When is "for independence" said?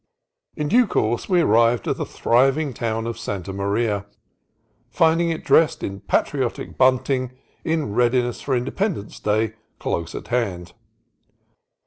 8.41-9.19